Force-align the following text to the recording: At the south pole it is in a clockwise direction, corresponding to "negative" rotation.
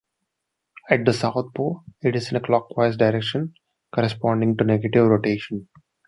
At 0.89 1.05
the 1.05 1.13
south 1.13 1.53
pole 1.53 1.83
it 2.01 2.15
is 2.15 2.31
in 2.31 2.37
a 2.37 2.39
clockwise 2.39 2.97
direction, 2.97 3.53
corresponding 3.93 4.57
to 4.57 4.63
"negative" 4.63 5.05
rotation. 5.05 5.67